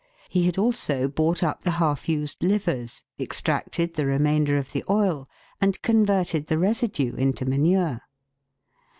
[0.29, 5.29] He had also bought up the half used livers, extracted the remainder of the oil,
[5.61, 7.99] and converted the residue into manure.